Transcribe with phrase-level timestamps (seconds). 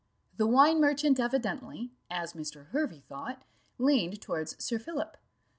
[0.37, 2.69] The wine merchant evidently, as Mr.
[2.69, 3.43] Hervey thought,
[3.77, 5.15] leaned towards Sir Philip.